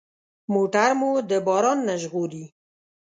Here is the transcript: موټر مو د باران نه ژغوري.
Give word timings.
موټر 0.53 0.89
مو 0.99 1.11
د 1.29 1.31
باران 1.47 1.77
نه 1.87 1.95
ژغوري. 2.01 2.45